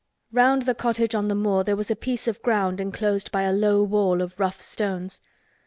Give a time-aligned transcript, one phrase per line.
[0.31, 3.51] Round the cottage on the moor there was a piece of ground enclosed by a
[3.53, 5.21] low wall of rough stones.